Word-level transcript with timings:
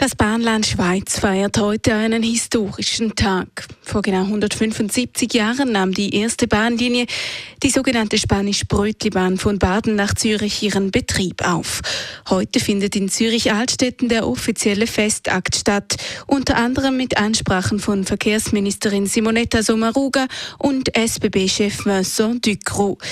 Das 0.00 0.14
Bahnland 0.14 0.64
Schweiz 0.64 1.18
feiert 1.18 1.58
heute 1.58 1.92
einen 1.92 2.22
historischen 2.22 3.16
Tag. 3.16 3.66
Vor 3.82 4.00
genau 4.00 4.22
175 4.22 5.34
Jahren 5.34 5.72
nahm 5.72 5.92
die 5.92 6.14
erste 6.14 6.46
Bahnlinie, 6.46 7.06
die 7.64 7.70
sogenannte 7.70 8.16
Spanisch-Brötli-Bahn 8.16 9.38
von 9.38 9.58
Baden 9.58 9.96
nach 9.96 10.14
Zürich, 10.14 10.62
ihren 10.62 10.92
Betrieb 10.92 11.44
auf. 11.44 11.80
Heute 12.30 12.60
findet 12.60 12.94
in 12.94 13.08
Zürich-Altstetten 13.08 14.08
der 14.08 14.28
offizielle 14.28 14.86
Festakt 14.86 15.56
statt, 15.56 15.96
unter 16.28 16.54
anderem 16.54 16.96
mit 16.96 17.18
Ansprachen 17.18 17.80
von 17.80 18.04
Verkehrsministerin 18.04 19.06
Simonetta 19.06 19.64
Sommaruga 19.64 20.28
und 20.58 20.96
SBB-Chef 20.96 21.84
Vincent 21.84 22.46
Ducrot. 22.46 23.02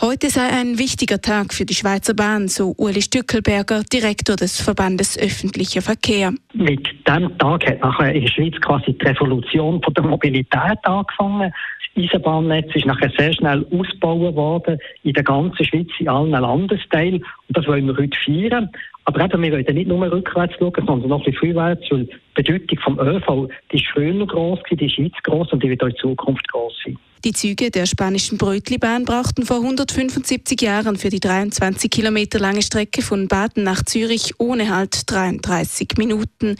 Heute 0.00 0.28
sei 0.28 0.48
ein 0.48 0.76
wichtiger 0.76 1.22
Tag 1.22 1.54
für 1.54 1.64
die 1.64 1.74
Schweizer 1.74 2.12
Bahn, 2.12 2.48
so 2.48 2.74
Uli 2.76 3.00
Stückelberger, 3.00 3.84
Direktor 3.84 4.36
des 4.36 4.60
Verbandes 4.60 5.16
Öffentlicher 5.16 5.80
Verkehr. 5.80 6.33
Mit 6.52 6.86
diesem 7.06 7.38
Tag 7.38 7.66
hat 7.66 7.80
nachher 7.80 8.14
in 8.14 8.22
der 8.22 8.30
Schweiz 8.30 8.54
quasi 8.60 8.92
die 8.92 9.04
Revolution 9.06 9.82
von 9.82 9.94
der 9.94 10.04
Mobilität 10.04 10.78
angefangen. 10.82 11.52
Das 11.94 12.04
Eisenbahnnetz 12.04 12.74
ist 12.74 12.86
nachher 12.86 13.10
sehr 13.16 13.32
schnell 13.32 13.66
ausgebaut 13.70 14.34
worden 14.34 14.78
in 15.02 15.12
der 15.12 15.22
ganzen 15.22 15.64
Schweiz, 15.64 15.88
in 15.98 16.08
allen 16.08 16.30
Landesteilen. 16.30 17.24
Und 17.48 17.56
das 17.56 17.66
wollen 17.66 17.86
wir 17.86 17.96
heute 17.96 18.18
feiern. 18.24 18.70
Aber 19.04 19.24
eben, 19.24 19.42
wir 19.42 19.52
wollen 19.52 19.74
nicht 19.74 19.88
nur 19.88 20.10
rückwärts 20.10 20.54
schauen, 20.58 20.86
sondern 20.86 21.08
noch 21.08 21.26
ein 21.26 21.32
bisschen 21.32 21.54
vorwärts, 21.54 21.90
weil 21.90 22.04
die 22.04 22.16
Bedeutung 22.34 22.78
vom 22.78 22.98
ÖV, 22.98 23.48
die 23.70 23.76
ist 23.76 23.86
früher 23.92 24.26
gross 24.26 24.60
die 24.70 24.86
ist 24.86 24.96
jetzt 24.96 25.22
gross 25.24 25.52
und 25.52 25.62
die 25.62 25.70
wird 25.70 25.82
auch 25.82 25.88
in 25.88 25.96
Zukunft 25.96 26.48
gross 26.48 26.74
sein. 26.84 26.96
Die 27.24 27.32
Züge 27.32 27.70
der 27.70 27.86
spanischen 27.86 28.36
Brötlibahn 28.36 29.06
brauchten 29.06 29.46
vor 29.46 29.56
175 29.56 30.60
Jahren 30.60 30.96
für 30.96 31.08
die 31.08 31.20
23 31.20 31.90
Kilometer 31.90 32.38
lange 32.38 32.60
Strecke 32.60 33.00
von 33.00 33.28
Baden 33.28 33.62
nach 33.62 33.82
Zürich 33.82 34.34
ohne 34.38 34.68
Halt 34.68 35.10
33 35.10 35.92
Minuten. 35.96 36.56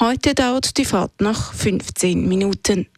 Heute 0.00 0.34
dauert 0.34 0.76
die 0.76 0.84
Fahrt 0.84 1.20
noch 1.20 1.52
15 1.52 2.26
Minuten. 2.26 2.88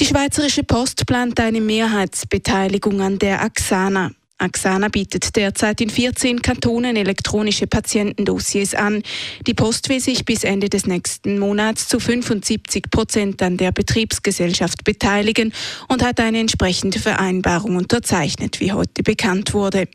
Die 0.00 0.06
Schweizerische 0.06 0.64
Post 0.64 1.06
plant 1.06 1.38
eine 1.38 1.60
Mehrheitsbeteiligung 1.60 3.00
an 3.00 3.20
der 3.20 3.40
Axana. 3.40 4.10
Axana 4.38 4.88
bietet 4.88 5.36
derzeit 5.36 5.80
in 5.80 5.88
14 5.88 6.42
Kantonen 6.42 6.96
elektronische 6.96 7.68
Patientendossiers 7.68 8.74
an. 8.74 9.02
Die 9.46 9.54
Post 9.54 9.88
will 9.88 10.00
sich 10.00 10.24
bis 10.24 10.42
Ende 10.42 10.68
des 10.68 10.86
nächsten 10.86 11.38
Monats 11.38 11.86
zu 11.86 12.00
75 12.00 12.90
Prozent 12.90 13.42
an 13.42 13.56
der 13.56 13.70
Betriebsgesellschaft 13.70 14.82
beteiligen 14.82 15.52
und 15.88 16.02
hat 16.02 16.18
eine 16.18 16.40
entsprechende 16.40 16.98
Vereinbarung 16.98 17.76
unterzeichnet, 17.76 18.60
wie 18.60 18.72
heute 18.72 19.04
bekannt 19.04 19.54
wurde. 19.54 19.86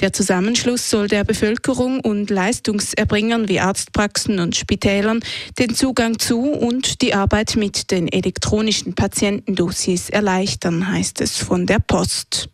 Der 0.00 0.12
Zusammenschluss 0.12 0.90
soll 0.90 1.06
der 1.06 1.22
Bevölkerung 1.22 2.00
und 2.00 2.30
Leistungserbringern 2.30 3.48
wie 3.48 3.60
Arztpraxen 3.60 4.40
und 4.40 4.56
Spitälern 4.56 5.20
den 5.58 5.74
Zugang 5.74 6.18
zu 6.18 6.40
und 6.40 7.00
die 7.00 7.14
Arbeit 7.14 7.54
mit 7.56 7.92
den 7.92 8.08
elektronischen 8.08 8.94
Patientendossiers 8.94 10.10
erleichtern, 10.10 10.90
heißt 10.90 11.20
es 11.20 11.38
von 11.38 11.66
der 11.66 11.78
Post. 11.78 12.48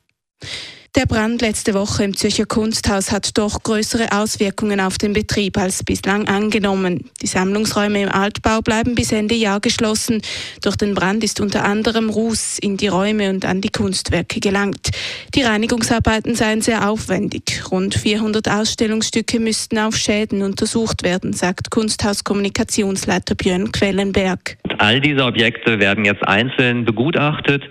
Der 0.96 1.06
Brand 1.06 1.40
letzte 1.40 1.72
Woche 1.74 2.02
im 2.02 2.16
Zürcher 2.16 2.46
Kunsthaus 2.46 3.12
hat 3.12 3.38
doch 3.38 3.62
größere 3.62 4.10
Auswirkungen 4.10 4.80
auf 4.80 4.98
den 4.98 5.12
Betrieb 5.12 5.56
als 5.56 5.84
bislang 5.84 6.26
angenommen. 6.26 7.08
Die 7.22 7.28
Sammlungsräume 7.28 8.02
im 8.02 8.08
Altbau 8.08 8.60
bleiben 8.60 8.96
bis 8.96 9.12
Ende 9.12 9.36
Jahr 9.36 9.60
geschlossen. 9.60 10.20
Durch 10.62 10.74
den 10.74 10.96
Brand 10.96 11.22
ist 11.22 11.40
unter 11.40 11.64
anderem 11.64 12.10
Ruß 12.10 12.58
in 12.58 12.76
die 12.76 12.88
Räume 12.88 13.30
und 13.30 13.44
an 13.44 13.60
die 13.60 13.68
Kunstwerke 13.68 14.40
gelangt. 14.40 14.90
Die 15.32 15.42
Reinigungsarbeiten 15.42 16.34
seien 16.34 16.60
sehr 16.60 16.90
aufwendig. 16.90 17.62
Rund 17.70 17.94
400 17.94 18.48
Ausstellungsstücke 18.48 19.38
müssten 19.38 19.78
auf 19.78 19.94
Schäden 19.94 20.42
untersucht 20.42 21.04
werden, 21.04 21.32
sagt 21.32 21.70
Kunsthauskommunikationsleiter 21.70 23.36
Björn 23.36 23.70
Quellenberg. 23.70 24.56
All 24.78 25.00
diese 25.00 25.24
Objekte 25.24 25.78
werden 25.78 26.04
jetzt 26.04 26.26
einzeln 26.26 26.84
begutachtet. 26.84 27.62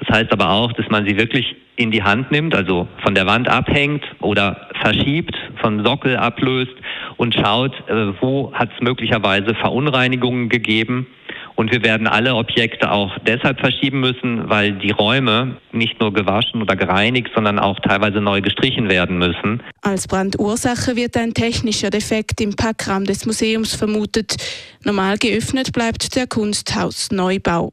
Das 0.00 0.16
heißt 0.16 0.32
aber 0.32 0.50
auch, 0.50 0.72
dass 0.72 0.88
man 0.88 1.06
sie 1.06 1.16
wirklich 1.16 1.56
in 1.76 1.90
die 1.90 2.02
Hand 2.02 2.30
nimmt, 2.30 2.54
also 2.54 2.88
von 3.02 3.14
der 3.14 3.26
Wand 3.26 3.48
abhängt 3.48 4.04
oder 4.20 4.68
verschiebt, 4.82 5.36
von 5.60 5.84
Sockel 5.84 6.16
ablöst 6.16 6.74
und 7.16 7.34
schaut, 7.34 7.72
äh, 7.88 8.12
wo 8.20 8.52
hat 8.52 8.70
es 8.74 8.80
möglicherweise 8.82 9.54
Verunreinigungen 9.54 10.48
gegeben. 10.48 11.06
Und 11.54 11.72
wir 11.72 11.82
werden 11.82 12.06
alle 12.06 12.36
Objekte 12.36 12.92
auch 12.92 13.10
deshalb 13.26 13.58
verschieben 13.58 13.98
müssen, 13.98 14.48
weil 14.48 14.74
die 14.74 14.92
Räume 14.92 15.56
nicht 15.72 16.00
nur 16.00 16.12
gewaschen 16.12 16.62
oder 16.62 16.76
gereinigt, 16.76 17.30
sondern 17.34 17.58
auch 17.58 17.80
teilweise 17.80 18.20
neu 18.20 18.40
gestrichen 18.40 18.88
werden 18.88 19.18
müssen. 19.18 19.60
Als 19.82 20.06
Brandursache 20.06 20.94
wird 20.94 21.16
ein 21.16 21.34
technischer 21.34 21.90
Defekt 21.90 22.40
im 22.40 22.54
Packraum 22.54 23.04
des 23.04 23.26
Museums 23.26 23.74
vermutet. 23.74 24.36
Normal 24.84 25.18
geöffnet 25.18 25.72
bleibt 25.72 26.14
der 26.14 26.28
Kunsthausneubau. 26.28 27.72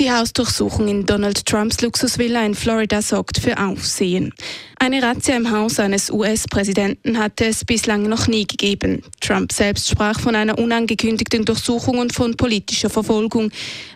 Die 0.00 0.10
Hausdurchsuchung 0.10 0.88
in 0.88 1.06
Donald 1.06 1.46
Trumps 1.46 1.80
Luxusvilla 1.80 2.44
in 2.44 2.56
Florida 2.56 3.00
sorgt 3.00 3.38
für 3.38 3.56
Aufsehen. 3.58 4.34
Eine 4.78 5.02
Razzia 5.02 5.36
im 5.36 5.50
Haus 5.50 5.78
eines 5.78 6.10
US-Präsidenten 6.10 7.18
hatte 7.18 7.46
es 7.46 7.64
bislang 7.64 8.02
noch 8.08 8.26
nie 8.26 8.46
gegeben. 8.46 9.02
Trump 9.20 9.52
selbst 9.52 9.88
sprach 9.88 10.18
von 10.20 10.34
einer 10.34 10.58
unangekündigten 10.58 11.44
Durchsuchung 11.44 11.98
und 11.98 12.12
von 12.12 12.36
politischer 12.36 12.90
Verfolgung. 12.90 13.50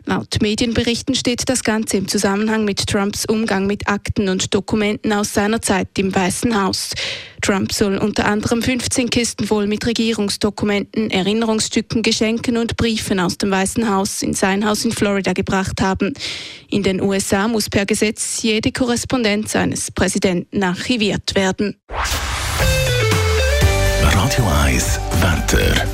Laut 0.07 0.41
Medienberichten 0.41 1.15
steht 1.15 1.49
das 1.49 1.65
Ganze 1.65 1.99
im 1.99 2.09
Zusammenhang 2.09 2.65
mit 2.65 2.87
Trumps 2.87 3.27
Umgang 3.27 3.67
mit 3.67 3.89
Akten 3.89 4.29
und 4.29 4.55
Dokumenten 4.55 5.13
aus 5.13 5.35
seiner 5.35 5.61
Zeit 5.61 5.89
im 5.99 6.15
Weißen 6.15 6.63
Haus. 6.63 6.93
Trump 7.43 7.73
soll 7.73 7.99
unter 7.99 8.27
anderem 8.27 8.63
15 8.63 9.11
Kisten 9.11 9.47
voll 9.47 9.67
mit 9.67 9.87
Regierungsdokumenten, 9.87 11.11
Erinnerungsstücken, 11.11 12.03
Geschenken 12.03 12.57
und 12.57 12.77
Briefen 12.77 13.21
aus 13.21 13.39
dem 13.39 13.51
Weißen 13.51 13.89
Haus 13.89 14.23
in 14.23 14.35
sein 14.35 14.65
Haus 14.67 14.85
in 14.85 14.93
Florida 14.93 15.33
gebracht 15.33 15.81
haben. 15.81 16.15
In 16.69 16.83
den 16.83 17.01
USA 17.01 17.47
muss 17.47 17.71
per 17.71 17.87
Gesetz 17.87 18.43
jede 18.43 18.73
Korrespondenz 18.73 19.55
eines 19.55 19.91
Präsidenten 19.91 20.59
archiviert 20.79 21.35
werden. 21.35 21.77
Radio 24.03 24.45
1, 24.65 25.01
Wetter. 25.21 25.87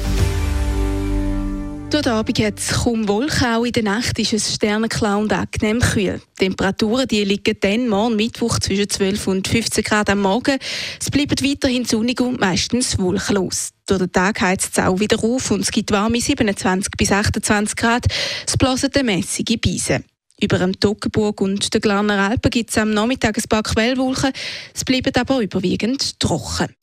Durch 1.90 2.02
den 2.02 2.12
Abend 2.12 2.38
hat 2.40 2.58
es 2.58 2.68
kaum 2.82 3.06
Wolken, 3.06 3.46
auch 3.46 3.64
in 3.64 3.72
der 3.72 3.84
Nacht 3.84 4.18
ist 4.18 4.32
es 4.32 4.54
sternenklar 4.54 5.18
und 5.18 5.32
angenehm 5.32 5.78
kühl. 5.80 6.20
Die 6.40 6.44
Temperaturen 6.46 7.06
die 7.06 7.22
liegen 7.22 7.56
dann 7.60 7.88
morgen 7.88 8.16
Mittwoch 8.16 8.58
zwischen 8.58 8.90
12 8.90 9.28
und 9.28 9.46
15 9.46 9.84
Grad 9.84 10.10
am 10.10 10.20
Morgen. 10.22 10.58
Es 11.00 11.10
bleibt 11.10 11.44
weiterhin 11.44 11.84
sonnig 11.84 12.20
und 12.20 12.40
meistens 12.40 12.98
wolkenlos. 12.98 13.70
Durch 13.86 14.00
den 14.00 14.12
Tag 14.12 14.40
heizt 14.40 14.76
es 14.76 14.84
auch 14.84 14.98
wieder 14.98 15.22
auf 15.22 15.52
und 15.52 15.60
es 15.60 15.70
gibt 15.70 15.92
warme 15.92 16.20
27 16.20 16.90
bis 16.98 17.12
28 17.12 17.76
Grad. 17.76 18.06
Es 18.44 18.56
blasen 18.56 18.90
mäßige 19.04 19.60
Beise. 19.60 20.02
Über 20.40 20.58
dem 20.58 20.78
Toggenburg 20.78 21.40
und 21.40 21.72
den 21.72 21.80
Glarner 21.80 22.30
Alpen 22.30 22.50
gibt 22.50 22.70
es 22.70 22.78
am 22.78 22.90
Nachmittag 22.90 23.38
ein 23.38 23.44
paar 23.48 23.62
Quellwolken. 23.62 24.32
Es 24.74 24.84
bleibt 24.84 25.16
aber 25.16 25.40
überwiegend 25.40 26.18
trocken. 26.18 26.74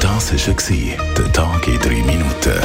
Das 0.00 0.32
war 0.32 0.96
der 1.16 1.32
Tag 1.32 1.68
in 1.68 1.78
drei 1.78 2.02
Minuten. 2.02 2.60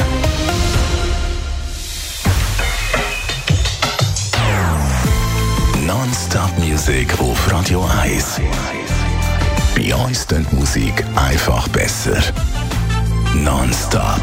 Non-Stop-Musik 5.86 7.18
auf 7.20 7.52
Radio 7.52 7.84
1. 8.02 8.40
Bei 9.76 9.94
uns 9.94 10.26
klingt 10.26 10.50
die 10.50 10.56
Musik 10.56 11.04
einfach 11.14 11.68
besser. 11.68 12.20
Non-Stop. 13.34 14.22